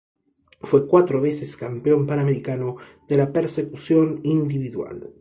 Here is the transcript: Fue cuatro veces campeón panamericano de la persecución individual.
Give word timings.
Fue 0.61 0.87
cuatro 0.87 1.21
veces 1.21 1.55
campeón 1.55 2.07
panamericano 2.07 2.77
de 3.07 3.17
la 3.17 3.31
persecución 3.31 4.19
individual. 4.23 5.09